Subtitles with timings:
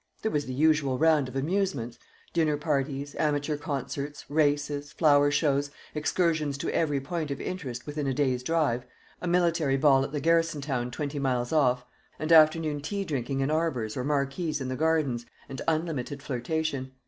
[0.23, 1.99] There was the usual round of amusements
[2.33, 8.13] dinner parties, amateur concerts, races, flower shows, excursions to every point of interest within a
[8.15, 8.83] day's drive,
[9.21, 12.21] a military ball at the garrison town twenty miles off, perennial croquet, and gossip,
[12.55, 16.93] and afternoon tea drinking in arbours or marquees in the gardens, and unlimited flirtation.